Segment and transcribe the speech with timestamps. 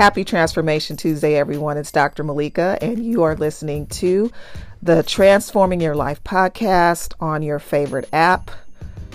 [0.00, 1.76] Happy Transformation Tuesday, everyone.
[1.76, 2.24] It's Dr.
[2.24, 4.32] Malika, and you are listening to
[4.80, 8.50] the Transforming Your Life podcast on your favorite app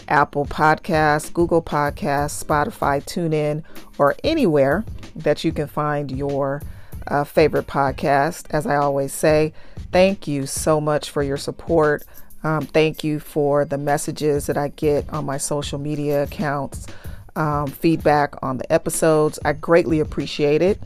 [0.08, 3.63] Apple Podcasts, Google Podcasts, Spotify, TuneIn,
[3.98, 4.86] or anywhere
[5.16, 6.62] that you can find your
[7.08, 8.45] uh, favorite podcast.
[8.52, 9.54] As I always say,
[9.91, 12.04] thank you so much for your support.
[12.44, 16.86] Um, thank you for the messages that I get on my social media accounts,
[17.35, 19.39] um, feedback on the episodes.
[19.45, 20.81] I greatly appreciate it.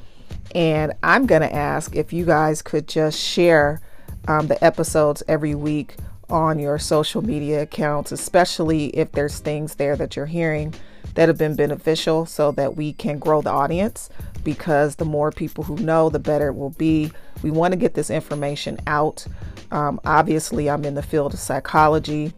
[0.55, 3.81] And I'm going to ask if you guys could just share
[4.27, 5.95] um, the episodes every week
[6.29, 10.73] on your social media accounts, especially if there's things there that you're hearing
[11.15, 14.09] that have been beneficial so that we can grow the audience
[14.43, 17.11] because the more people who know, the better it will be.
[17.43, 19.25] We want to get this information out.
[19.71, 22.33] Um, obviously, I'm in the field of psychology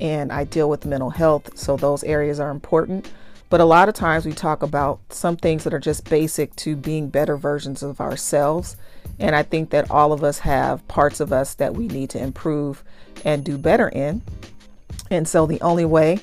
[0.00, 3.10] and I deal with mental health, so those areas are important.
[3.48, 6.74] But a lot of times we talk about some things that are just basic to
[6.74, 8.76] being better versions of ourselves.
[9.18, 12.18] And I think that all of us have parts of us that we need to
[12.20, 12.82] improve
[13.24, 14.22] and do better in.
[15.10, 16.18] And so the only way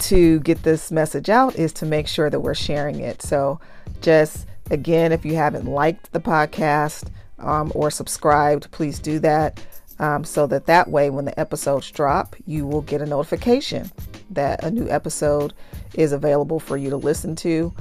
[0.00, 3.22] to get this message out is to make sure that we're sharing it.
[3.22, 3.60] So
[4.00, 9.64] just again, if you haven't liked the podcast um, or subscribed, please do that.
[10.00, 13.92] Um, so that that way when the episodes drop you will get a notification
[14.34, 15.54] that a new episode
[15.94, 17.72] is available for you to listen to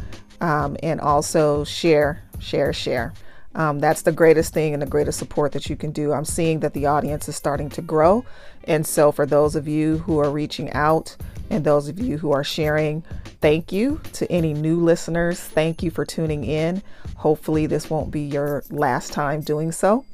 [0.41, 3.13] um, and also share share share
[3.55, 6.11] um, that's the greatest thing and the greatest support that you can do.
[6.11, 8.25] I'm seeing that the audience is starting to grow.
[8.63, 11.15] And so, for those of you who are reaching out
[11.49, 13.03] and those of you who are sharing,
[13.41, 14.01] thank you.
[14.13, 16.81] To any new listeners, thank you for tuning in.
[17.15, 20.05] Hopefully, this won't be your last time doing so.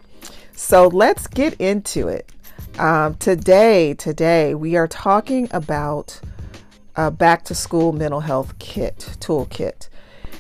[0.54, 2.30] So, let's get into it.
[2.80, 6.22] Um, today, today, we are talking about
[6.96, 9.90] a back to school mental health kit, toolkit.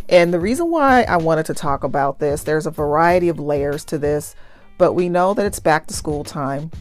[0.08, 3.84] And the reason why I wanted to talk about this, there's a variety of layers
[3.86, 4.38] to this,
[4.78, 6.72] but we know that it's back to school time.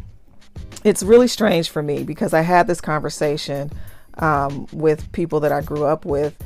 [0.85, 3.73] It's really strange for me because I had this conversation
[4.19, 6.37] um, with people that I grew up with,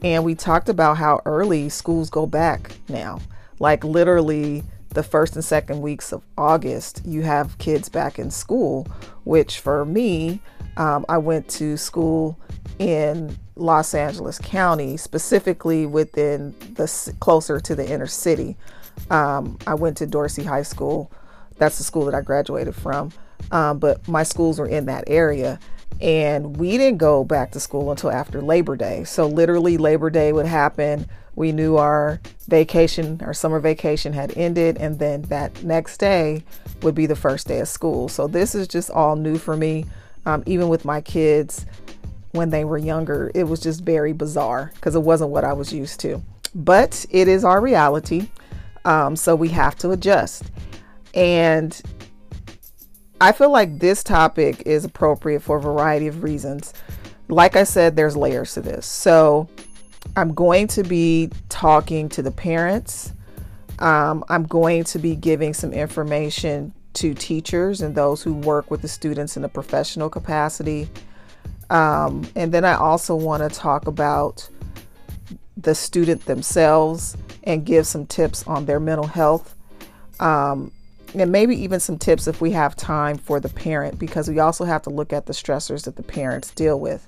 [0.00, 3.20] and we talked about how early schools go back now.
[3.58, 4.64] Like literally
[4.94, 8.86] the first and second weeks of August, you have kids back in school,
[9.24, 10.40] which for me,
[10.76, 12.38] um, I went to school
[12.78, 18.56] in Los Angeles County, specifically within the closer to the inner city.
[19.10, 21.10] Um, I went to Dorsey High School.
[21.58, 23.12] That's the school that I graduated from.
[23.50, 25.58] Um, but my schools were in that area.
[26.00, 29.04] And we didn't go back to school until after Labor Day.
[29.04, 31.06] So, literally, Labor Day would happen.
[31.34, 34.76] We knew our vacation, our summer vacation had ended.
[34.78, 36.44] And then that next day
[36.82, 38.08] would be the first day of school.
[38.08, 39.86] So, this is just all new for me.
[40.24, 41.66] Um, even with my kids,
[42.32, 45.72] when they were younger, it was just very bizarre because it wasn't what I was
[45.72, 46.22] used to.
[46.54, 48.28] But it is our reality.
[48.84, 50.50] Um, so we have to adjust.
[51.14, 51.80] And
[53.20, 56.74] I feel like this topic is appropriate for a variety of reasons.
[57.28, 58.86] Like I said, there's layers to this.
[58.86, 59.48] So
[60.16, 63.12] I'm going to be talking to the parents.
[63.78, 68.82] Um, I'm going to be giving some information to teachers and those who work with
[68.82, 70.88] the students in a professional capacity.
[71.70, 74.48] Um, and then I also want to talk about
[75.56, 79.54] the student themselves and give some tips on their mental health.
[80.20, 80.70] Um,
[81.14, 84.64] and maybe even some tips if we have time for the parent, because we also
[84.64, 87.06] have to look at the stressors that the parents deal with.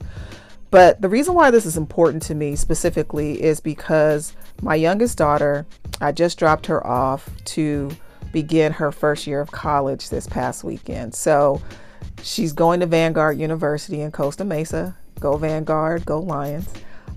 [0.75, 5.67] But the reason why this is important to me specifically is because my youngest daughter,
[6.01, 7.91] I just dropped her off to
[8.33, 11.15] begin her first year of college this past weekend.
[11.15, 11.63] So
[12.23, 14.97] She's going to Vanguard University in Costa Mesa.
[15.21, 16.69] Go Vanguard, go Lions.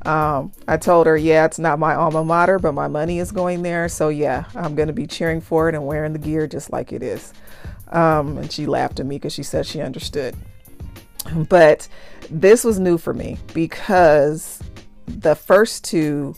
[0.05, 3.63] Um, I told her, yeah, it's not my alma mater, but my money is going
[3.63, 3.89] there.
[3.89, 6.91] So, yeah, I'm going to be cheering for it and wearing the gear just like
[6.91, 7.33] it is.
[7.89, 10.35] Um, and she laughed at me because she said she understood.
[11.35, 11.87] But
[12.29, 14.61] this was new for me because
[15.07, 16.35] the first two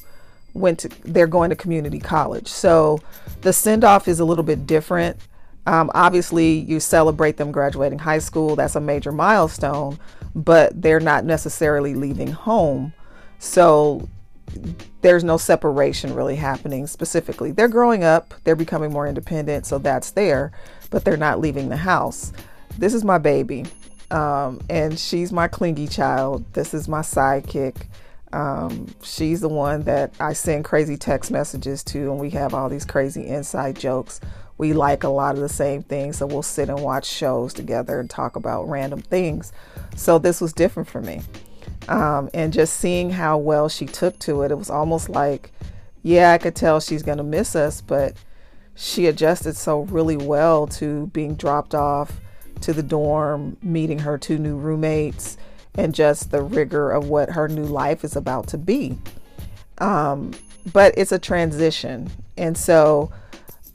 [0.54, 2.48] went to, they're going to community college.
[2.48, 3.02] So
[3.42, 5.18] the send off is a little bit different.
[5.66, 10.00] Um, obviously, you celebrate them graduating high school, that's a major milestone,
[10.34, 12.94] but they're not necessarily leaving home.
[13.38, 14.08] So
[15.02, 17.52] there's no separation really happening specifically.
[17.52, 20.52] They're growing up, they're becoming more independent, so that's there,
[20.90, 22.34] but they're not leaving the house.
[22.78, 23.66] This is my baby,
[24.12, 26.46] um, and she's my clingy child.
[26.54, 27.88] This is my sidekick.
[28.32, 32.70] Um, she's the one that I send crazy text messages to, and we have all
[32.70, 34.20] these crazy inside jokes
[34.60, 36.18] we like a lot of the same things.
[36.18, 39.52] So we'll sit and watch shows together and talk about random things.
[39.96, 41.22] So this was different for me.
[41.88, 45.52] Um, and just seeing how well she took to it, it was almost like,
[46.04, 48.18] yeah, I could tell she's going to miss us, but
[48.76, 52.20] she adjusted so really well to being dropped off
[52.62, 55.38] to the dorm, meeting her two new roommates,
[55.76, 58.98] and just the rigor of what her new life is about to be.
[59.78, 60.34] Um,
[60.72, 62.10] but it's a transition.
[62.38, 63.12] And so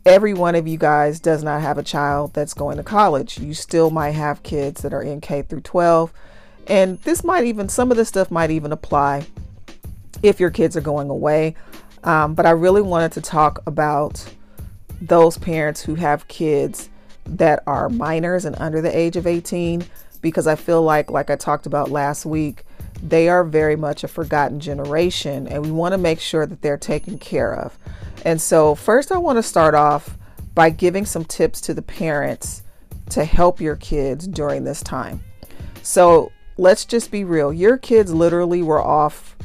[0.04, 3.38] every one of you guys does not have a child that's going to college.
[3.38, 6.12] You still might have kids that are in K through 12.
[6.66, 9.26] And this might even, some of this stuff might even apply
[10.22, 11.54] if your kids are going away.
[12.02, 14.24] Um, but I really wanted to talk about
[15.00, 16.90] those parents who have kids
[17.26, 19.84] that are minors and under the age of 18
[20.20, 22.64] because I feel like, like I talked about last week,
[23.02, 26.78] they are very much a forgotten generation and we want to make sure that they're
[26.78, 27.78] taken care of.
[28.24, 30.16] And so, first, I want to start off
[30.54, 32.62] by giving some tips to the parents
[33.10, 35.22] to help your kids during this time.
[35.82, 37.52] So, let's just be real.
[37.52, 39.36] Your kids literally were off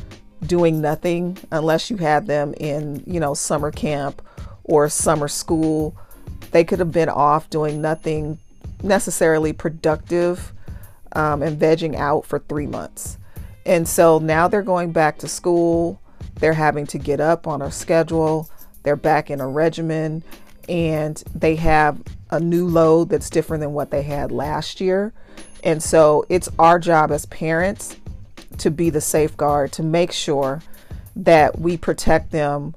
[0.45, 4.21] doing nothing unless you had them in, you know, summer camp
[4.63, 5.97] or summer school.
[6.51, 8.39] They could have been off doing nothing
[8.83, 10.53] necessarily productive
[11.13, 13.17] um, and vegging out for three months.
[13.65, 16.01] And so now they're going back to school.
[16.35, 18.49] They're having to get up on a schedule.
[18.83, 20.23] They're back in a regimen
[20.67, 25.13] and they have a new load that's different than what they had last year.
[25.63, 27.97] And so it's our job as parents
[28.59, 30.61] to be the safeguard to make sure
[31.15, 32.75] that we protect them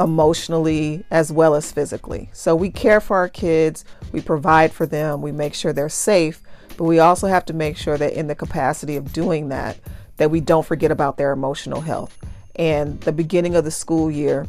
[0.00, 2.28] emotionally as well as physically.
[2.32, 6.42] So we care for our kids, we provide for them, we make sure they're safe,
[6.76, 9.78] but we also have to make sure that in the capacity of doing that
[10.16, 12.16] that we don't forget about their emotional health.
[12.56, 14.46] And the beginning of the school year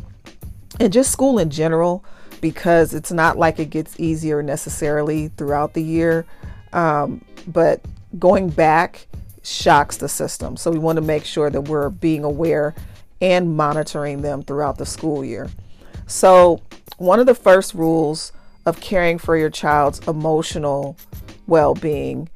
[0.80, 2.04] and just school in general
[2.42, 6.26] because it's not like it gets easier necessarily throughout the year.
[6.74, 7.82] Um, but
[8.20, 9.08] going back
[9.42, 10.58] shocks the system.
[10.58, 12.76] So we want to make sure that we're being aware
[13.22, 15.50] and monitoring them throughout the school year.
[16.08, 16.62] So,
[16.98, 18.32] one of the first rules
[18.66, 20.98] of caring for your child's emotional
[21.48, 22.30] well being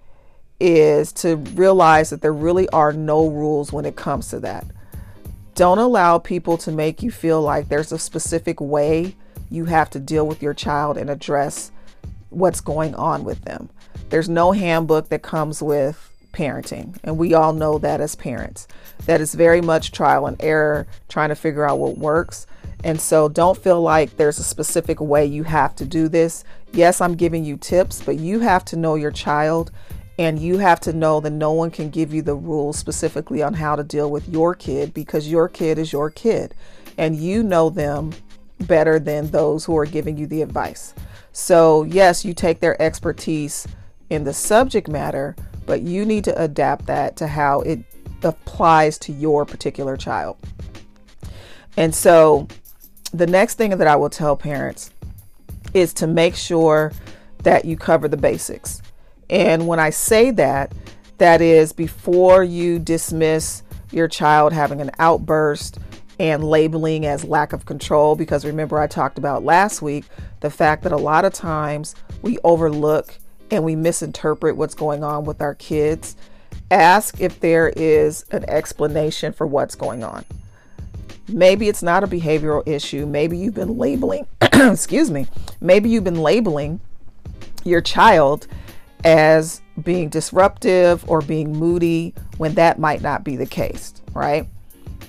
[0.59, 4.65] is to realize that there really are no rules when it comes to that.
[5.55, 9.15] Don't allow people to make you feel like there's a specific way
[9.49, 11.71] you have to deal with your child and address
[12.29, 13.69] what's going on with them.
[14.09, 16.97] There's no handbook that comes with parenting.
[17.03, 18.67] And we all know that as parents.
[19.05, 22.45] That is very much trial and error, trying to figure out what works.
[22.83, 26.43] And so don't feel like there's a specific way you have to do this.
[26.71, 29.71] Yes, I'm giving you tips, but you have to know your child
[30.17, 33.53] and you have to know that no one can give you the rules specifically on
[33.53, 36.53] how to deal with your kid because your kid is your kid
[36.97, 38.11] and you know them
[38.59, 40.93] better than those who are giving you the advice.
[41.31, 43.65] So, yes, you take their expertise
[44.09, 45.35] in the subject matter,
[45.65, 47.79] but you need to adapt that to how it
[48.23, 50.37] applies to your particular child.
[51.77, 52.47] And so,
[53.11, 54.91] the next thing that I will tell parents
[55.73, 56.91] is to make sure
[57.43, 58.81] that you cover the basics.
[59.29, 60.73] And when I say that,
[61.17, 65.79] that is before you dismiss your child having an outburst
[66.19, 68.15] and labeling as lack of control.
[68.15, 70.05] Because remember, I talked about last week
[70.41, 73.17] the fact that a lot of times we overlook
[73.51, 76.15] and we misinterpret what's going on with our kids,
[76.71, 80.25] ask if there is an explanation for what's going on.
[81.27, 83.05] Maybe it's not a behavioral issue.
[83.05, 85.27] Maybe you've been labeling, excuse me,
[85.61, 86.79] maybe you've been labeling
[87.63, 88.47] your child
[89.03, 94.47] as being disruptive or being moody when that might not be the case, right?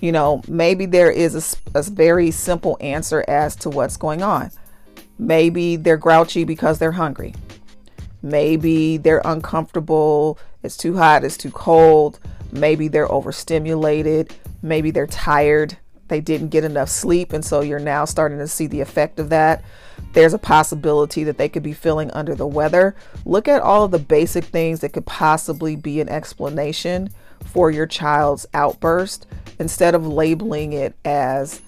[0.01, 4.51] You know, maybe there is a, a very simple answer as to what's going on.
[5.19, 7.35] Maybe they're grouchy because they're hungry.
[8.23, 12.19] Maybe they're uncomfortable, it's too hot, it's too cold.
[12.53, 14.35] Maybe they're overstimulated.
[14.63, 15.79] Maybe they're tired.
[16.09, 19.29] They didn't get enough sleep, and so you're now starting to see the effect of
[19.29, 19.63] that.
[20.13, 22.97] There's a possibility that they could be feeling under the weather.
[23.25, 27.11] Look at all of the basic things that could possibly be an explanation
[27.45, 29.27] for your child's outburst
[29.61, 31.61] instead of labeling it as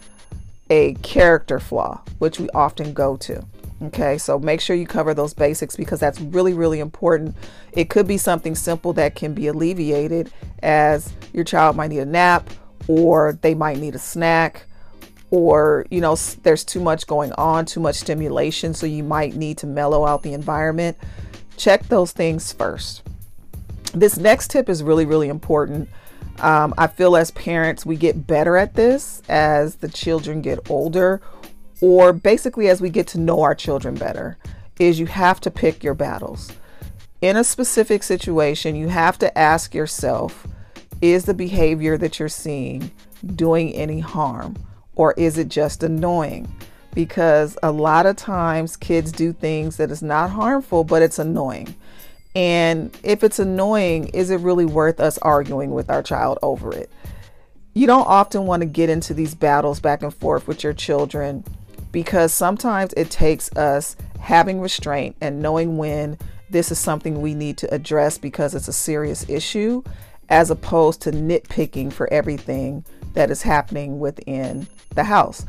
[0.71, 3.45] a character flaw, which we often go to.
[3.83, 7.35] Okay, so make sure you cover those basics because that's really, really important.
[7.73, 12.07] It could be something simple that can be alleviated as your child might need a
[12.07, 12.49] nap
[12.87, 14.67] or they might need a snack
[15.31, 19.57] or you know there's too much going on too much stimulation so you might need
[19.59, 20.97] to mellow out the environment.
[21.57, 23.03] Check those things first.
[23.95, 25.89] This next tip is really really important.
[26.39, 31.21] Um, i feel as parents we get better at this as the children get older
[31.83, 34.39] or basically as we get to know our children better,
[34.79, 36.51] is you have to pick your battles.
[37.21, 40.47] In a specific situation, you have to ask yourself
[41.03, 42.91] is the behavior that you're seeing
[43.37, 44.57] doing any harm?
[44.95, 46.53] or is it just annoying?
[46.95, 51.75] Because a lot of times kids do things that is not harmful, but it's annoying.
[52.35, 56.91] And if it's annoying, is it really worth us arguing with our child over it?
[57.75, 61.45] You don't often want to get into these battles back and forth with your children
[61.93, 66.19] because sometimes it takes us having restraint and knowing when
[66.51, 69.83] this is something we need to address because it's a serious issue
[70.29, 72.85] as opposed to nitpicking for everything
[73.15, 75.45] that is happening within the house.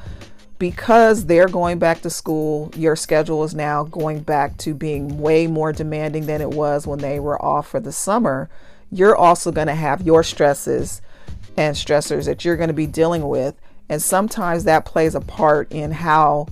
[0.59, 5.47] Because they're going back to school, your schedule is now going back to being way
[5.47, 8.49] more demanding than it was when they were off for the summer.
[8.91, 11.01] You're also going to have your stresses
[11.57, 13.55] and stressors that you're going to be dealing with.
[13.93, 16.47] And sometimes that plays a part in how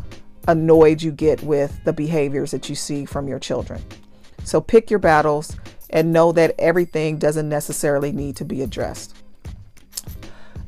[0.48, 3.84] annoyed you get with the behaviors that you see from your children.
[4.44, 5.58] So pick your battles
[5.90, 9.16] and know that everything doesn't necessarily need to be addressed.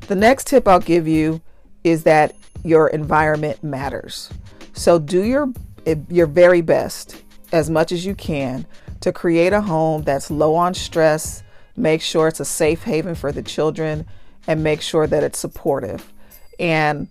[0.07, 1.43] The next tip I'll give you
[1.83, 4.31] is that your environment matters.
[4.73, 5.53] So do your
[5.85, 8.65] eh, your very best as much as you can
[9.01, 11.43] to create a home that's low on stress,
[11.75, 14.07] make sure it's a safe haven for the children
[14.47, 16.11] and make sure that it's supportive.
[16.59, 17.07] And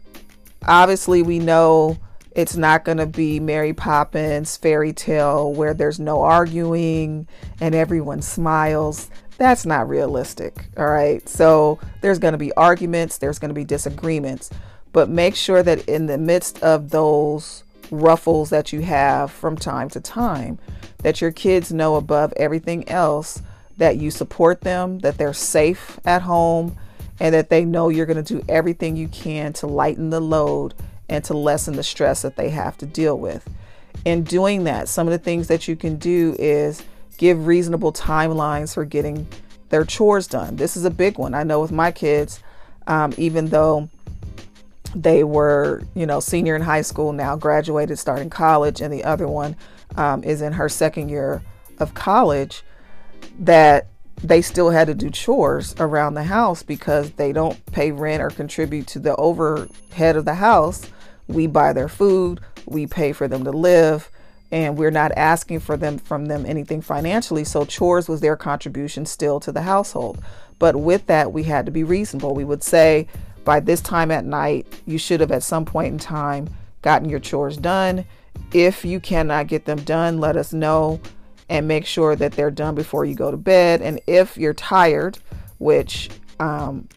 [0.67, 1.99] obviously we know
[2.35, 7.27] it's not going to be Mary Poppins fairy tale where there's no arguing
[7.61, 9.11] and everyone smiles.
[9.39, 10.67] That's not realistic.
[10.77, 11.27] All right.
[11.29, 14.51] So there's going to be arguments, there's going to be disagreements,
[14.93, 19.89] but make sure that in the midst of those ruffles that you have from time
[19.91, 20.59] to time,
[21.03, 23.43] that your kids know above everything else
[23.77, 26.77] that you support them, that they're safe at home,
[27.23, 30.75] and that they know you're going to do everything you can to lighten the load
[31.09, 33.49] and to lessen the stress that they have to deal with.
[34.05, 36.83] In doing that, some of the things that you can do is
[37.19, 39.29] give reasonable timelines for getting
[39.69, 40.57] their chores done.
[40.57, 41.33] This is a big one.
[41.33, 42.41] I know with my kids,
[42.89, 43.89] um, even though
[44.93, 49.29] they were, you know, senior in high school, now graduated, starting college, and the other
[49.29, 49.55] one
[49.95, 51.41] um, is in her second year
[51.79, 52.65] of college,
[53.39, 53.87] that
[54.23, 58.31] they still had to do chores around the house because they don't pay rent or
[58.31, 60.89] contribute to the overhead of the house.
[61.27, 64.11] We buy their food, we pay for them to live,
[64.53, 67.43] and we're not asking for them from them anything financially.
[67.43, 70.23] So chores was their contribution still to the household.
[70.59, 72.35] But with that, we had to be reasonable.
[72.35, 73.09] We would say
[73.45, 76.49] by this time at night, you should have at some point in time
[76.83, 78.05] gotten your chores done.
[78.53, 81.01] If you cannot get them done, let us know
[81.53, 83.83] and make sure that they're done before you go to bed.
[83.83, 85.19] And if you're tired,
[85.59, 86.09] which
[86.41, 86.89] um,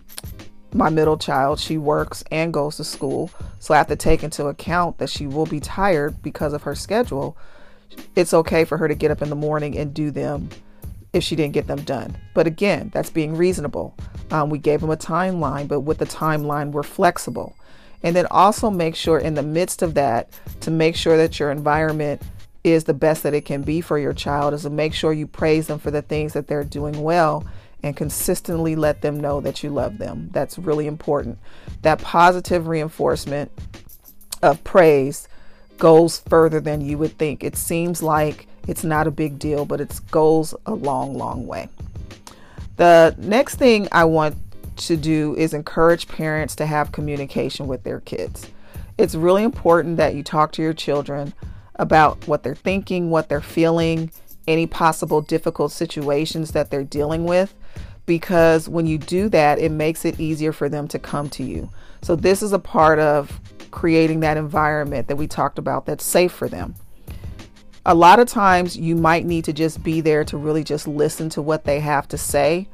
[0.74, 3.30] my middle child, she works and goes to school.
[3.60, 6.74] So I have to take into account that she will be tired because of her
[6.74, 7.36] schedule.
[8.16, 10.48] It's okay for her to get up in the morning and do them
[11.12, 12.18] if she didn't get them done.
[12.34, 13.94] But again, that's being reasonable.
[14.32, 17.58] Um, we gave them a timeline, but with the timeline, we're flexible.
[18.04, 20.30] And then also make sure in the midst of that
[20.62, 22.22] to make sure that your environment
[22.66, 25.28] is the best that it can be for your child is to make sure you
[25.28, 27.46] praise them for the things that they're doing well
[27.84, 30.30] and consistently let them know that you love them.
[30.34, 31.38] That's really important.
[31.84, 33.52] That positive reinforcement
[34.42, 35.28] of praise
[35.78, 37.44] goes further than you would think.
[37.44, 41.70] It seems like it's not a big deal, but it goes a long, long way.
[42.78, 44.36] The next thing I want
[44.78, 48.50] to do is encourage parents to have communication with their kids.
[48.98, 51.34] It's really important that you talk to your children
[51.76, 54.12] about what they're thinking, what they're feeling,
[54.48, 57.54] any possible difficult situations that they're dealing with
[58.06, 61.70] because when you do that, it makes it easier for them to come to you.
[62.02, 63.40] So, this is a part of
[63.72, 66.76] creating that environment that we talked about that's safe for them.
[67.86, 71.30] A lot of times, you might need to just be there to really just listen
[71.30, 72.68] to what they have to say.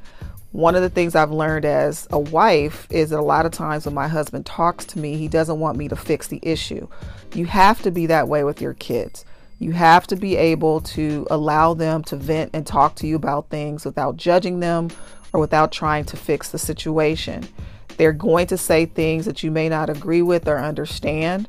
[0.52, 3.86] One of the things I've learned as a wife is that a lot of times
[3.86, 6.88] when my husband talks to me, he doesn't want me to fix the issue.
[7.34, 9.24] You have to be that way with your kids.
[9.58, 13.48] You have to be able to allow them to vent and talk to you about
[13.48, 14.90] things without judging them
[15.32, 17.48] or without trying to fix the situation.
[17.96, 21.48] They're going to say things that you may not agree with or understand,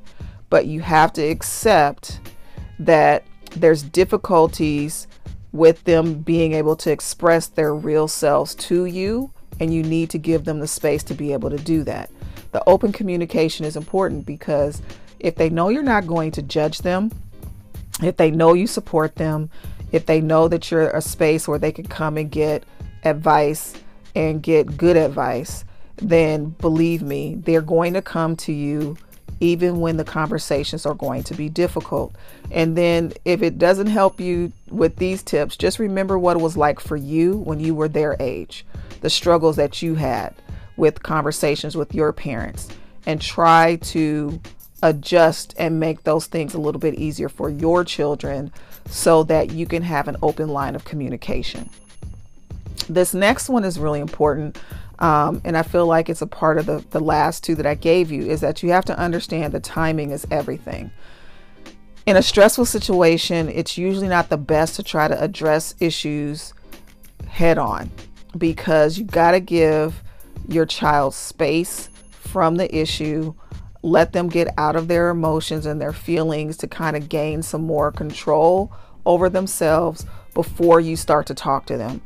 [0.50, 2.22] but you have to accept
[2.80, 5.08] that there's difficulties
[5.54, 10.18] with them being able to express their real selves to you, and you need to
[10.18, 12.10] give them the space to be able to do that.
[12.52, 14.82] The open communication is important because
[15.20, 17.12] if they know you're not going to judge them,
[18.02, 19.50] if they know you support them,
[19.92, 22.64] if they know that you're a space where they can come and get
[23.04, 23.76] advice
[24.16, 25.66] and get good advice,
[25.98, 28.98] then believe me, they're going to come to you
[29.40, 32.16] even when the conversations are going to be difficult.
[32.52, 36.56] And then if it doesn't help you with these tips, just remember what it was
[36.58, 38.66] like for you when you were their age,
[39.02, 40.34] the struggles that you had
[40.78, 42.70] with conversations with your parents.
[43.06, 44.40] and try to
[44.82, 48.52] adjust and make those things a little bit easier for your children
[48.88, 51.70] so that you can have an open line of communication.
[52.90, 54.58] This next one is really important.
[55.00, 57.76] Um, and I feel like it's a part of the, the last two that I
[57.76, 60.92] gave you is that you have to understand the timing is everything.
[62.06, 66.54] In a stressful situation, it's usually not the best to try to address issues
[67.28, 67.90] head on
[68.38, 70.04] because you got to give
[70.48, 73.34] your child space from the issue
[73.84, 77.62] let them get out of their emotions and their feelings to kind of gain some
[77.62, 78.72] more control
[79.06, 82.02] over themselves before you start to talk to them.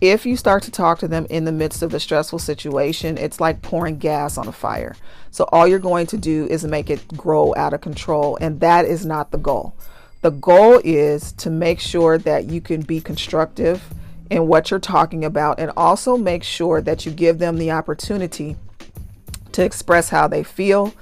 [0.00, 3.38] If you start to talk to them in the midst of the stressful situation, it's
[3.38, 4.96] like pouring gas on a fire.
[5.30, 8.86] So all you're going to do is make it grow out of control, and that
[8.86, 9.74] is not the goal.
[10.22, 13.82] The goal is to make sure that you can be constructive
[14.30, 18.56] in what you're talking about and also make sure that you give them the opportunity
[19.52, 20.94] to express how they feel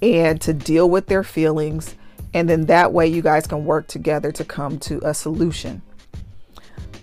[0.00, 1.96] and to deal with their feelings.
[2.32, 5.82] And then that way, you guys can work together to come to a solution.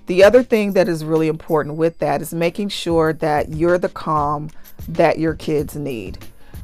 [0.07, 3.89] The other thing that is really important with that is making sure that you're the
[3.89, 4.51] calm
[4.87, 6.19] that your kids need.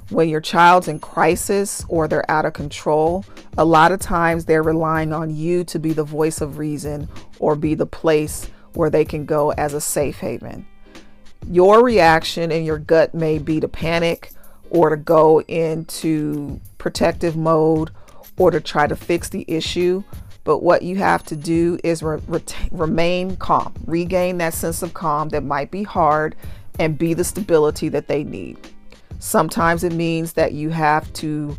[0.09, 3.25] When your child's in crisis or they're out of control,
[3.57, 7.07] a lot of times they're relying on you to be the voice of reason
[7.39, 10.67] or be the place where they can go as a safe haven.
[11.47, 14.31] Your reaction and your gut may be to panic
[14.69, 17.89] or to go into protective mode
[18.37, 20.03] or to try to fix the issue.
[20.43, 22.19] But what you have to do is re-
[22.71, 26.35] remain calm, regain that sense of calm that might be hard,
[26.79, 28.57] and be the stability that they need.
[29.19, 31.57] Sometimes it means that you have to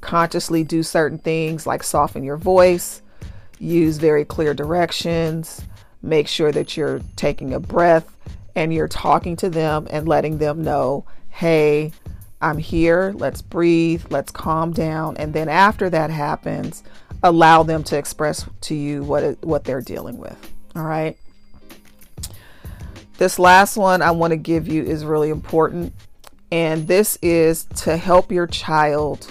[0.00, 3.02] consciously do certain things like soften your voice,
[3.58, 5.62] use very clear directions,
[6.02, 8.16] make sure that you're taking a breath
[8.54, 11.92] and you're talking to them and letting them know, hey,
[12.40, 15.16] I'm here, let's breathe, let's calm down.
[15.16, 16.82] And then after that happens,
[17.22, 20.52] allow them to express to you what, it, what they're dealing with.
[20.76, 21.16] All right.
[23.18, 25.92] This last one I want to give you is really important.
[26.52, 29.26] And this is to help your child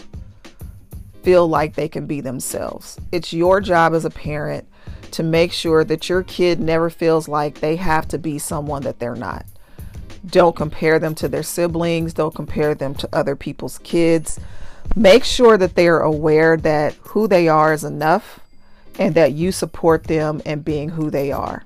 [1.23, 2.99] feel like they can be themselves.
[3.11, 4.67] It's your job as a parent
[5.11, 8.99] to make sure that your kid never feels like they have to be someone that
[8.99, 9.45] they're not.
[10.25, 14.39] Don't compare them to their siblings, don't compare them to other people's kids.
[14.95, 18.39] Make sure that they are aware that who they are is enough
[18.99, 21.63] and that you support them in being who they are.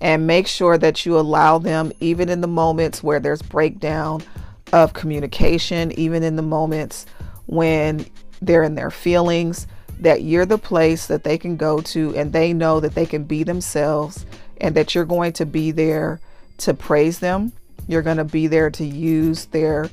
[0.00, 4.22] And make sure that you allow them, even in the moments where there's breakdown
[4.72, 7.06] of communication, even in the moments
[7.46, 8.06] when
[8.40, 9.66] they're in their feelings,
[10.00, 13.24] that you're the place that they can go to and they know that they can
[13.24, 14.26] be themselves
[14.60, 16.20] and that you're going to be there
[16.58, 17.52] to praise them.
[17.86, 19.90] You're going to be there to use their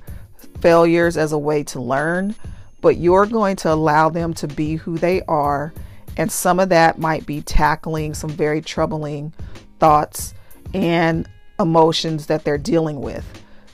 [0.62, 2.36] failures as a way to learn,
[2.82, 5.74] but you're going to allow them to be who they are.
[6.18, 9.34] And some of that might be tackling some very troubling
[9.80, 10.34] thoughts
[10.74, 11.28] and
[11.60, 13.26] emotions that they're dealing with.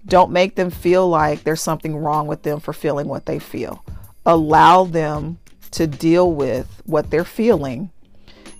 [0.05, 3.83] Don't make them feel like there's something wrong with them for feeling what they feel.
[4.25, 5.39] Allow them
[5.71, 7.91] to deal with what they're feeling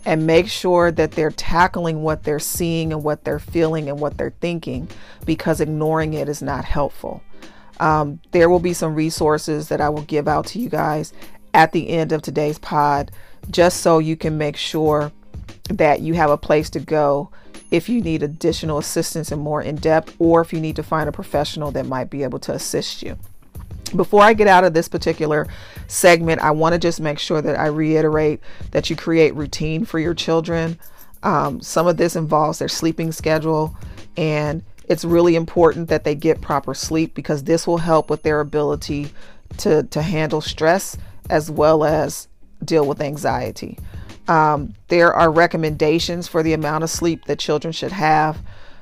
[0.06, 4.18] and make sure that they're tackling what they're seeing and what they're feeling and what
[4.18, 4.88] they're thinking
[5.26, 7.22] because ignoring it is not helpful.
[7.80, 11.14] Um, there will be some resources that I will give out to you guys
[11.54, 13.12] at the end of today's pod
[13.50, 15.12] just so you can make sure
[15.70, 17.30] that you have a place to go
[17.72, 21.10] if you need additional assistance and more in depth, or if you need to find
[21.10, 23.18] a professional that might be able to assist you.
[23.96, 25.48] Before I get out of this particular
[25.88, 30.00] segment, I want to just make sure that I reiterate that you create routine for
[30.00, 30.80] your children.
[31.24, 33.76] Um, some of this involves their sleeping schedule,
[34.16, 38.40] and it's really important that they get proper sleep because this will help with their
[38.40, 39.10] ability
[39.58, 40.98] to, to handle stress
[41.30, 42.28] as well as
[42.64, 43.78] deal with anxiety.
[44.28, 48.40] Um, there are recommendations for the amount of sleep that children should have.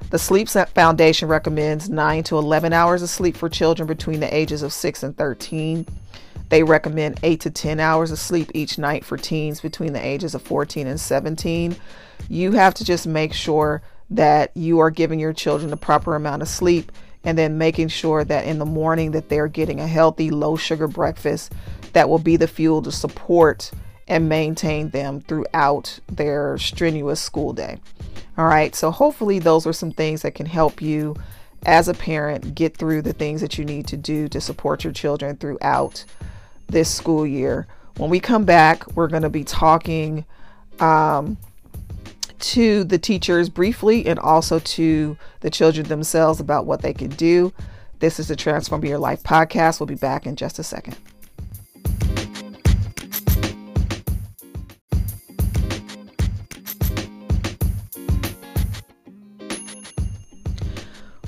[0.09, 4.61] The Sleep Foundation recommends 9 to 11 hours of sleep for children between the ages
[4.61, 5.85] of 6 and 13.
[6.49, 10.35] They recommend 8 to 10 hours of sleep each night for teens between the ages
[10.35, 11.75] of 14 and 17.
[12.29, 16.41] You have to just make sure that you are giving your children the proper amount
[16.41, 16.91] of sleep
[17.23, 20.87] and then making sure that in the morning that they're getting a healthy low sugar
[20.87, 21.51] breakfast
[21.93, 23.71] that will be the fuel to support
[24.07, 27.79] and maintain them throughout their strenuous school day.
[28.37, 31.15] All right, so hopefully, those are some things that can help you
[31.65, 34.93] as a parent get through the things that you need to do to support your
[34.93, 36.05] children throughout
[36.67, 37.65] this school year.
[37.97, 40.25] When we come back, we're going to be talking
[40.79, 41.37] um,
[42.39, 47.53] to the teachers briefly and also to the children themselves about what they can do
[47.99, 49.79] This is the Transform Your Life podcast.
[49.79, 50.97] We'll be back in just a second.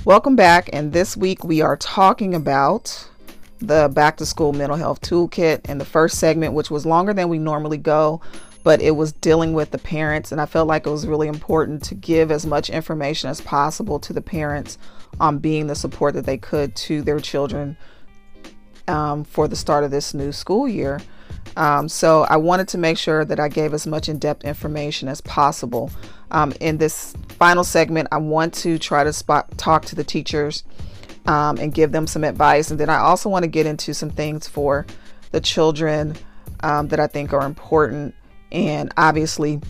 [0.04, 0.70] Welcome back.
[0.72, 3.10] And this week we are talking about
[3.58, 7.28] the back to school mental health toolkit in the first segment, which was longer than
[7.28, 8.20] we normally go,
[8.68, 10.30] but it was dealing with the parents.
[10.30, 13.98] And I felt like it was really important to give as much information as possible
[14.00, 14.76] to the parents
[15.18, 17.78] on being the support that they could to their children
[18.86, 21.00] um, for the start of this new school year.
[21.56, 25.08] Um, so I wanted to make sure that I gave as much in depth information
[25.08, 25.90] as possible.
[26.30, 30.62] Um, in this final segment, I want to try to spot, talk to the teachers
[31.24, 32.70] um, and give them some advice.
[32.70, 34.84] And then I also want to get into some things for
[35.30, 36.16] the children
[36.62, 38.14] um, that I think are important.
[38.50, 39.60] And obviously,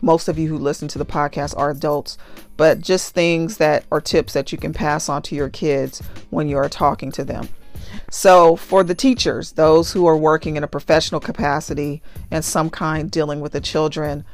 [0.00, 2.18] most of you who listen to the podcast are adults,
[2.56, 6.48] but just things that are tips that you can pass on to your kids when
[6.48, 7.48] you are talking to them.
[8.10, 13.10] So, for the teachers, those who are working in a professional capacity and some kind
[13.10, 14.24] dealing with the children,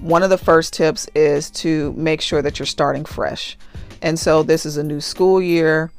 [0.00, 3.56] one of the first tips is to make sure that you're starting fresh.
[4.02, 5.90] And so, this is a new school year.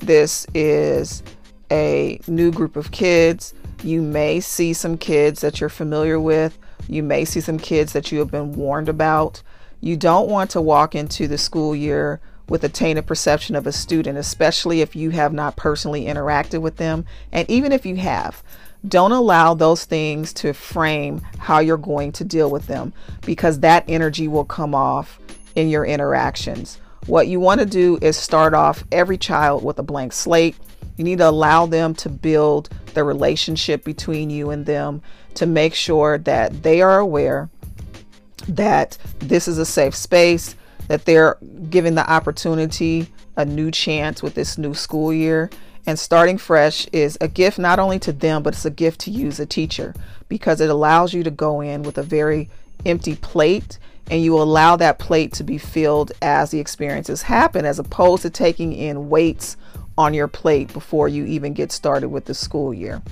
[0.00, 1.22] This is
[1.70, 3.54] a new group of kids.
[3.82, 6.58] You may see some kids that you're familiar with.
[6.88, 9.42] You may see some kids that you have been warned about.
[9.80, 13.72] You don't want to walk into the school year with a tainted perception of a
[13.72, 17.04] student, especially if you have not personally interacted with them.
[17.32, 18.42] And even if you have,
[18.86, 23.84] don't allow those things to frame how you're going to deal with them because that
[23.88, 25.18] energy will come off
[25.56, 26.78] in your interactions.
[27.06, 30.56] What you want to do is start off every child with a blank slate.
[30.96, 35.02] You need to allow them to build the relationship between you and them
[35.34, 37.50] to make sure that they are aware
[38.48, 40.54] that this is a safe space
[40.88, 41.36] that they're
[41.68, 45.50] given the opportunity, a new chance with this new school year.
[45.86, 49.10] And starting fresh is a gift not only to them, but it's a gift to
[49.10, 49.94] you as a teacher
[50.28, 52.50] because it allows you to go in with a very
[52.84, 53.78] empty plate
[54.10, 58.30] and you allow that plate to be filled as the experiences happen, as opposed to
[58.30, 59.56] taking in weights
[59.98, 63.02] on your plate before you even get started with the school year.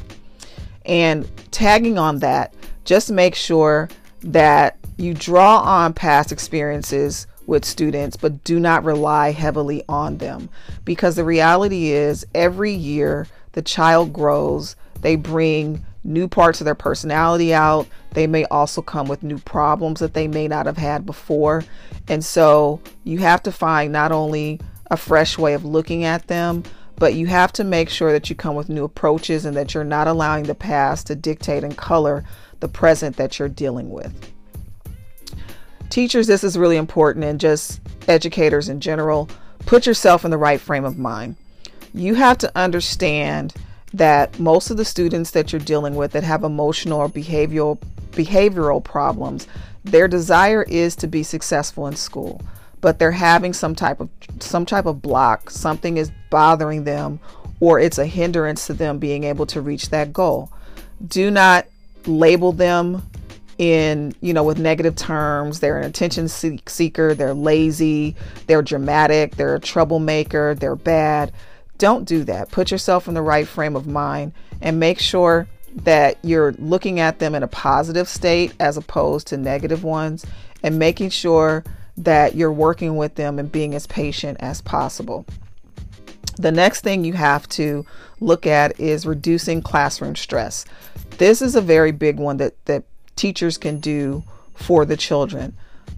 [0.85, 3.89] And tagging on that, just make sure
[4.23, 10.49] that you draw on past experiences with students, but do not rely heavily on them
[10.85, 16.75] because the reality is every year the child grows, they bring new parts of their
[16.75, 17.87] personality out.
[18.13, 21.65] They may also come with new problems that they may not have had before.
[22.09, 24.61] And so you have to find not only
[24.95, 26.63] a fresh way of looking at them,
[26.97, 29.85] but you have to make sure that you come with new approaches and that you're
[29.85, 32.25] not allowing the past to dictate and color
[32.61, 34.33] the present that you're dealing with
[35.95, 39.29] teachers, this is really important, and just educators in general,
[39.61, 41.37] put yourself in the right frame of mind.
[41.95, 43.55] You have to understand
[43.93, 47.79] that most of the students that you're dealing with that have emotional or behavioral
[48.11, 49.47] behavioral problems,
[49.85, 52.41] their desire is to be successful in school,
[52.85, 57.19] but they're having some type of some type of block, something is bothering them
[57.59, 60.53] or it's a hindrance to them being able to reach that goal.
[61.07, 61.67] Do not
[62.05, 63.03] label them
[63.57, 65.61] in you know with negative terms.
[65.61, 67.15] They're an attention seeker.
[67.15, 68.17] They're lazy.
[68.49, 69.37] They're dramatic.
[69.37, 70.55] They're a troublemaker.
[70.55, 71.33] They're bad.
[71.79, 72.51] Don't do that.
[72.51, 77.19] Put yourself in the right frame of mind and make sure that you're looking at
[77.19, 80.27] them in a positive state as opposed to negative ones
[80.63, 81.65] and making sure
[81.97, 85.25] that you're working with them and being as patient as possible
[86.37, 87.87] the next thing you have to
[88.21, 90.65] look at is reducing classroom stress
[91.19, 92.85] this is a very big one that that
[93.17, 94.23] teachers can do
[94.55, 95.57] for the children.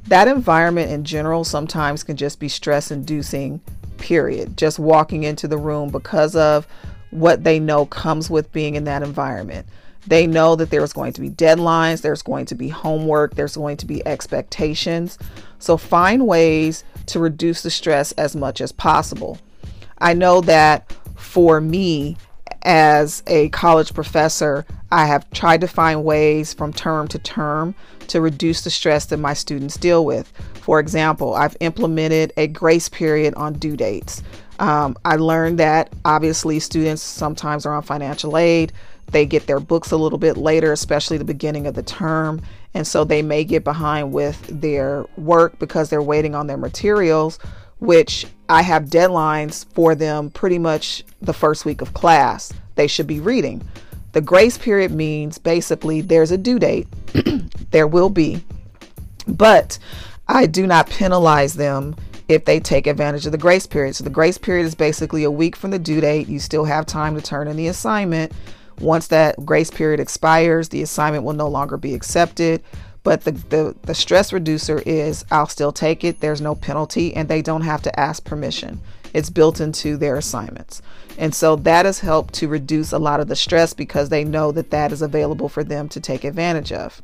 [0.09, 3.61] That environment in general sometimes can just be stress inducing,
[3.99, 4.57] period.
[4.57, 6.67] Just walking into the room because of
[7.11, 9.67] what they know comes with being in that environment.
[10.07, 13.77] They know that there's going to be deadlines, there's going to be homework, there's going
[13.79, 15.19] to be expectations.
[15.59, 19.39] So find ways to reduce the stress as much as possible.
[19.99, 22.17] I know that for me,
[22.63, 27.75] as a college professor, I have tried to find ways from term to term
[28.09, 30.29] to reduce the stress that my students deal with.
[30.55, 34.23] For example, I've implemented a grace period on due dates.
[34.59, 38.73] Um, I learned that obviously students sometimes are on financial aid.
[39.09, 42.43] They get their books a little bit later, especially the beginning of the term.
[42.75, 47.39] And so they may get behind with their work because they're waiting on their materials
[47.79, 52.53] which I have deadlines for them pretty much the first week of class.
[52.75, 53.67] They should be reading.
[54.13, 56.89] The grace period means basically there's a due date,
[57.71, 58.43] there will be,
[59.29, 59.79] but
[60.27, 61.97] I do not penalize them
[62.29, 63.95] if they take advantage of the grace period.
[63.95, 66.29] So the grace period is basically a week from the due date.
[66.29, 68.33] You still have time to turn in the assignment.
[68.81, 72.63] Once that grace period expires, the assignment will no longer be accepted.
[73.03, 76.21] But the, the, the stress reducer is I'll still take it.
[76.21, 78.81] There's no penalty, and they don't have to ask permission.
[79.15, 80.83] It's built into their assignments.
[81.17, 84.53] And so that has helped to reduce a lot of the stress because they know
[84.53, 87.01] that that is available for them to take advantage of.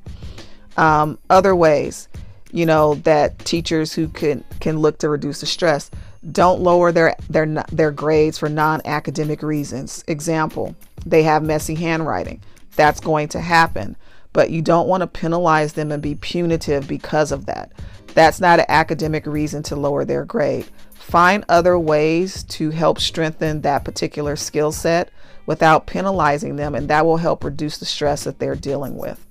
[0.76, 2.08] Um, other ways,
[2.50, 5.90] you know, that teachers who can can look to reduce the stress
[6.30, 10.04] don't lower their their their grades for non-academic reasons.
[10.06, 12.40] Example, they have messy handwriting.
[12.76, 13.96] That's going to happen,
[14.32, 17.72] but you don't want to penalize them and be punitive because of that.
[18.14, 20.66] That's not an academic reason to lower their grade.
[20.94, 25.10] Find other ways to help strengthen that particular skill set
[25.46, 29.24] without penalizing them, and that will help reduce the stress that they're dealing with.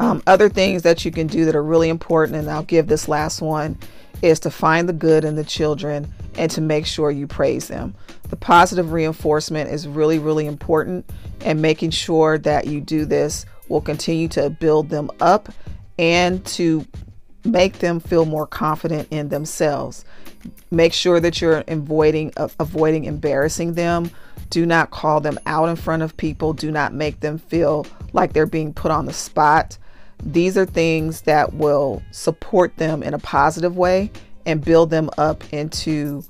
[0.00, 3.08] Um, other things that you can do that are really important, and I'll give this
[3.08, 3.78] last one,
[4.22, 7.94] is to find the good in the children and to make sure you praise them.
[8.32, 11.04] The positive reinforcement is really, really important,
[11.42, 15.50] and making sure that you do this will continue to build them up
[15.98, 16.86] and to
[17.44, 20.06] make them feel more confident in themselves.
[20.70, 24.10] Make sure that you're avoiding uh, avoiding embarrassing them.
[24.48, 26.54] Do not call them out in front of people.
[26.54, 29.76] Do not make them feel like they're being put on the spot.
[30.24, 34.10] These are things that will support them in a positive way
[34.46, 36.24] and build them up into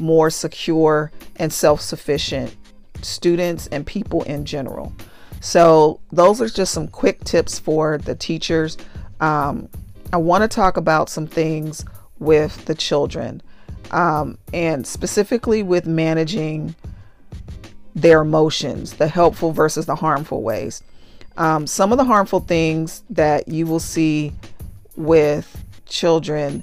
[0.00, 2.54] more secure and self-sufficient
[3.02, 4.92] students and people in general.
[5.40, 8.76] So those are just some quick tips for the teachers.
[9.20, 9.68] Um,
[10.12, 11.84] I want to talk about some things
[12.18, 13.42] with the children
[13.90, 16.74] um, and specifically with managing
[17.94, 20.82] their emotions, the helpful versus the harmful ways.
[21.36, 24.32] Um, some of the harmful things that you will see
[24.96, 26.62] with children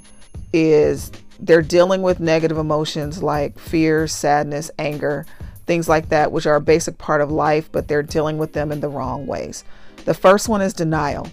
[0.52, 5.26] is they're dealing with negative emotions like fear, sadness, anger,
[5.66, 8.72] things like that, which are a basic part of life, but they're dealing with them
[8.72, 9.64] in the wrong ways.
[10.04, 11.28] The first one is denial.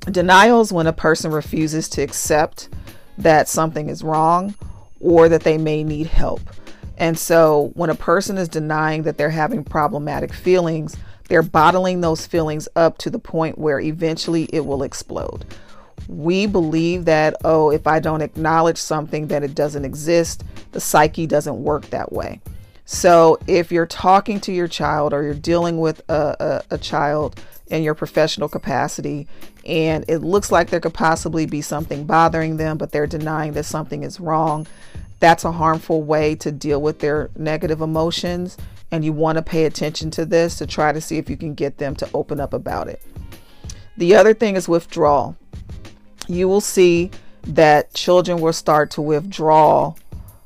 [0.00, 2.68] Denial is when a person refuses to accept
[3.16, 4.54] that something is wrong
[5.00, 6.40] or that they may need help.
[6.96, 10.96] And so when a person is denying that they're having problematic feelings,
[11.28, 15.44] they're bottling those feelings up to the point where eventually it will explode.
[16.06, 20.44] We believe that, oh, if I don't acknowledge something, that it doesn't exist.
[20.72, 22.40] The psyche doesn't work that way.
[22.84, 27.38] So if you're talking to your child or you're dealing with a, a, a child
[27.66, 29.26] in your professional capacity
[29.66, 33.64] and it looks like there could possibly be something bothering them, but they're denying that
[33.64, 34.66] something is wrong,
[35.20, 38.56] that's a harmful way to deal with their negative emotions.
[38.90, 41.52] And you want to pay attention to this to try to see if you can
[41.52, 43.02] get them to open up about it.
[43.98, 45.36] The other thing is withdrawal.
[46.28, 47.10] You will see
[47.42, 49.94] that children will start to withdraw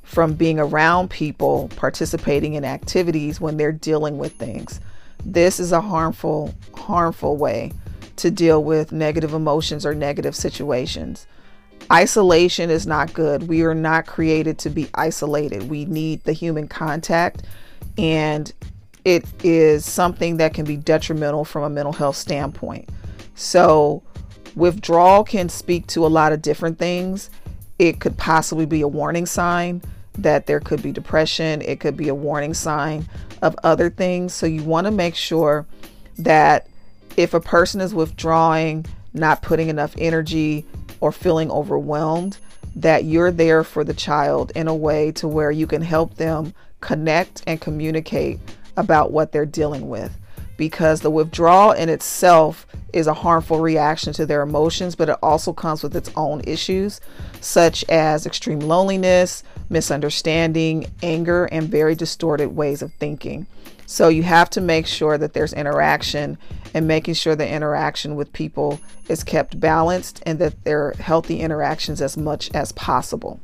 [0.03, 4.81] from being around people, participating in activities when they're dealing with things.
[5.25, 7.73] This is a harmful, harmful way
[8.17, 11.27] to deal with negative emotions or negative situations.
[11.91, 13.49] Isolation is not good.
[13.49, 15.69] We are not created to be isolated.
[15.69, 17.43] We need the human contact,
[17.99, 18.53] and
[19.05, 22.89] it is something that can be detrimental from a mental health standpoint.
[23.35, 24.03] So,
[24.55, 27.31] withdrawal can speak to a lot of different things.
[27.79, 29.83] It could possibly be a warning sign
[30.15, 33.09] that there could be depression, it could be a warning sign
[33.41, 34.35] of other things.
[34.35, 35.67] So you want to make sure
[36.19, 36.69] that
[37.17, 40.65] if a person is withdrawing, not putting enough energy,
[41.01, 42.39] or feeling overwhelmed,
[42.77, 46.55] that you're there for the child in a way to where you can help them
[46.81, 48.39] connect and communicate
[48.77, 50.17] about what they're dealing with.
[50.57, 55.53] Because the withdrawal in itself is a harmful reaction to their emotions, but it also
[55.53, 57.01] comes with its own issues,
[57.41, 63.47] such as extreme loneliness, misunderstanding, anger, and very distorted ways of thinking.
[63.87, 66.39] So you have to make sure that there's interaction
[66.75, 72.01] and making sure the interaction with people is kept balanced and that they're healthy interactions
[72.01, 73.41] as much as possible.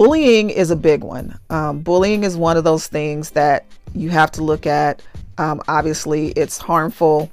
[0.00, 1.38] Bullying is a big one.
[1.50, 5.02] Um, bullying is one of those things that you have to look at.
[5.36, 7.30] Um, obviously, it's harmful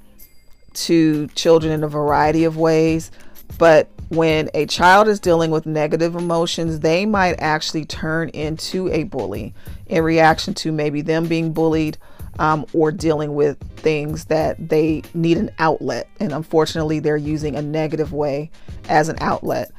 [0.73, 3.09] to children in a variety of ways,
[3.57, 9.03] but when a child is dealing with negative emotions, they might actually turn into a
[9.03, 9.53] bully
[9.85, 11.97] in reaction to maybe them being bullied
[12.37, 16.09] um, or dealing with things that they need an outlet.
[16.19, 18.51] And unfortunately, they're using a negative way
[18.89, 19.71] as an outlet.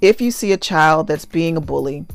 [0.00, 2.06] If you see a child that's being a bully,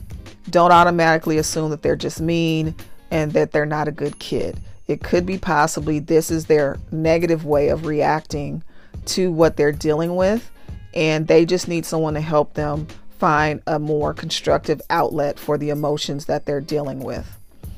[0.50, 2.76] don't automatically assume that they're just mean
[3.12, 4.60] and that they're not a good kid.
[4.88, 8.64] It could be possibly this is their negative way of reacting
[9.06, 10.52] to what they're dealing with
[10.94, 15.70] and they just need someone to help them find a more constructive outlet for the
[15.70, 17.38] emotions that they're dealing with.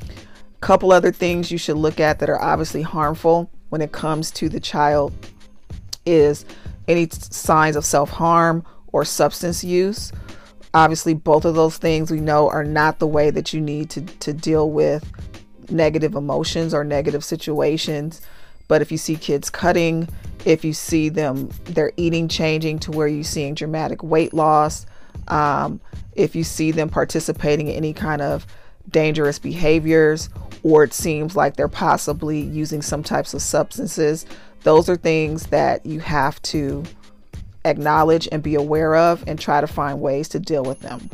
[0.10, 4.32] A couple other things you should look at that are obviously harmful when it comes
[4.32, 5.14] to the child
[6.06, 6.46] is
[6.88, 10.12] any signs of self harm or substance use.
[10.74, 14.02] Obviously, both of those things we know are not the way that you need to,
[14.02, 15.10] to deal with
[15.70, 18.22] negative emotions or negative situations.
[18.68, 20.08] But if you see kids cutting,
[20.46, 24.86] if you see them, their eating changing to where you're seeing dramatic weight loss,
[25.28, 25.80] um,
[26.14, 28.48] if you see them participating in any kind of
[28.90, 30.30] dangerous behaviors,
[30.64, 34.26] or it seems like they're possibly using some types of substances,
[34.64, 36.84] those are things that you have to
[37.66, 41.10] acknowledge and be aware of and try to find ways to deal with them.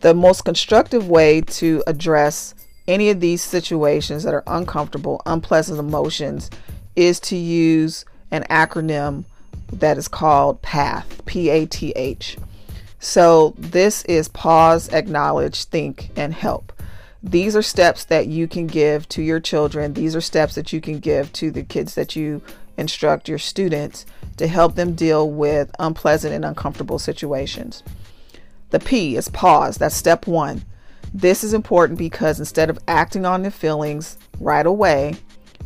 [0.00, 2.54] The most constructive way to address
[2.86, 6.50] any of these situations that are uncomfortable, unpleasant emotions
[6.94, 9.24] is to use an acronym
[9.72, 12.36] that is called PATH, P A T H.
[12.98, 16.72] So, this is pause, acknowledge, think, and help.
[17.22, 19.94] These are steps that you can give to your children.
[19.94, 22.40] These are steps that you can give to the kids that you
[22.76, 27.82] instruct your students to help them deal with unpleasant and uncomfortable situations.
[28.70, 29.76] The P is pause.
[29.76, 30.64] That's step one.
[31.14, 35.16] This is important because instead of acting on their feelings right away,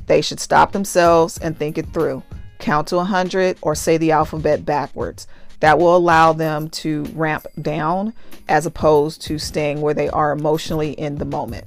[0.07, 2.23] they should stop themselves and think it through.
[2.59, 5.27] Count to 100 or say the alphabet backwards.
[5.61, 8.14] That will allow them to ramp down
[8.49, 11.66] as opposed to staying where they are emotionally in the moment.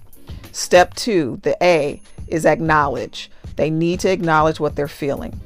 [0.51, 3.29] Step two, the A, is acknowledge.
[3.56, 5.39] They need to acknowledge what they're feeling.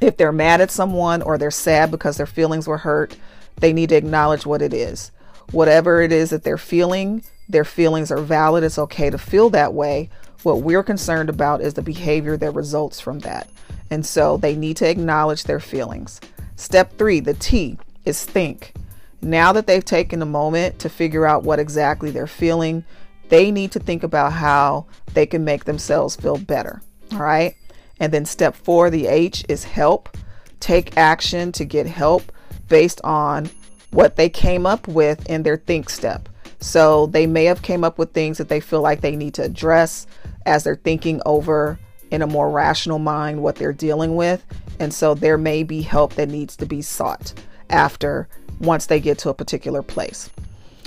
[0.00, 3.16] If they're mad at someone or they're sad because their feelings were hurt,
[3.56, 5.10] they need to acknowledge what it is.
[5.52, 8.64] Whatever it is that they're feeling, their feelings are valid.
[8.64, 10.10] It's okay to feel that way.
[10.42, 13.48] What we're concerned about is the behavior that results from that.
[13.90, 16.20] And so they need to acknowledge their feelings.
[16.56, 18.74] Step three, the T, is think.
[19.22, 22.84] Now that they've taken a moment to figure out what exactly they're feeling,
[23.28, 26.82] they need to think about how they can make themselves feel better.
[27.12, 27.56] All right.
[28.00, 30.16] And then step four, the H, is help.
[30.60, 32.32] Take action to get help
[32.68, 33.48] based on
[33.90, 36.28] what they came up with in their think step.
[36.60, 39.42] So they may have came up with things that they feel like they need to
[39.42, 40.06] address
[40.44, 41.78] as they're thinking over
[42.10, 44.44] in a more rational mind what they're dealing with.
[44.78, 47.32] And so there may be help that needs to be sought
[47.70, 48.28] after
[48.60, 50.30] once they get to a particular place.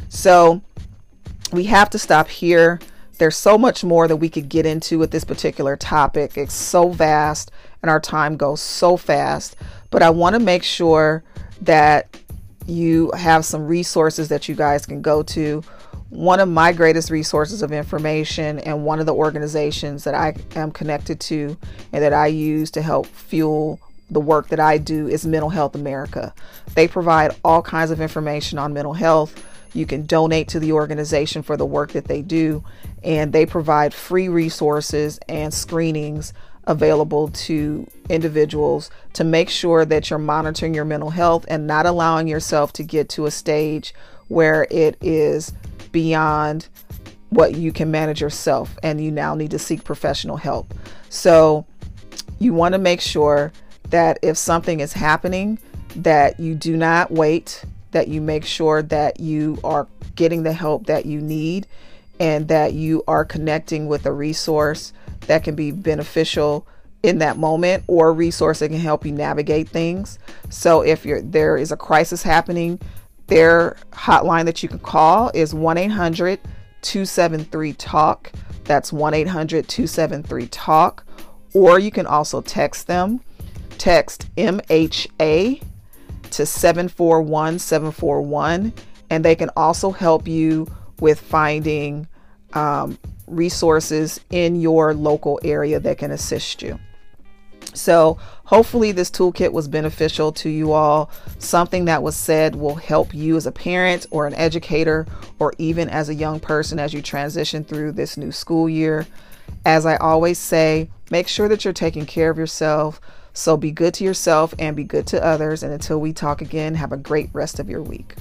[0.10, 0.62] So
[1.51, 2.79] we have to stop here.
[3.19, 6.38] There's so much more that we could get into with this particular topic.
[6.38, 7.51] It's so vast
[7.82, 9.58] and our time goes so fast.
[9.91, 11.23] But I want to make sure
[11.62, 12.17] that
[12.65, 15.63] you have some resources that you guys can go to.
[16.10, 20.71] One of my greatest resources of information and one of the organizations that I am
[20.71, 21.58] connected to
[21.91, 23.79] and that I use to help fuel
[24.10, 26.34] the work that I do is Mental Health America.
[26.73, 29.45] They provide all kinds of information on mental health.
[29.73, 32.63] You can donate to the organization for the work that they do,
[33.03, 36.34] and they provide free resources and screenings
[36.65, 42.27] available to individuals to make sure that you're monitoring your mental health and not allowing
[42.27, 43.93] yourself to get to a stage
[44.27, 45.51] where it is
[45.91, 46.67] beyond
[47.29, 50.73] what you can manage yourself and you now need to seek professional help.
[51.10, 51.65] So
[52.39, 53.51] you want to make sure
[53.89, 55.60] that if something is happening
[55.95, 60.86] that you do not wait, that you make sure that you are getting the help
[60.88, 61.67] that you need
[62.19, 64.93] and that you are connecting with a resource
[65.28, 66.67] that can be beneficial
[67.02, 70.17] in that moment or a resource that can help you navigate things.
[70.49, 72.80] So if you're there is a crisis happening,
[73.28, 78.32] their hotline that you can call is 1-800-273-TALK.
[78.65, 81.04] That's 1-800-273-TALK.
[81.54, 83.21] Or you can also text them.
[83.78, 85.62] Text MHA
[86.32, 88.74] to 741-741
[89.10, 90.68] and they can also help you
[91.00, 92.08] with finding
[92.54, 96.80] um, resources in your local area that can assist you.
[97.74, 101.12] So, hopefully, this toolkit was beneficial to you all.
[101.38, 105.06] Something that was said will help you as a parent or an educator,
[105.38, 109.06] or even as a young person as you transition through this new school year.
[109.66, 112.99] As I always say, make sure that you're taking care of yourself.
[113.40, 115.64] So, be good to yourself and be good to others.
[115.64, 118.16] And until we talk again, have a great rest of your week.